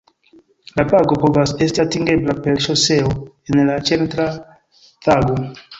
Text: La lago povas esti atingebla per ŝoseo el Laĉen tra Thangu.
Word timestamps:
La 0.79 0.85
lago 0.93 1.17
povas 1.25 1.53
esti 1.67 1.83
atingebla 1.85 2.37
per 2.47 2.59
ŝoseo 2.69 3.13
el 3.53 3.65
Laĉen 3.71 4.07
tra 4.17 4.31
Thangu. 4.85 5.43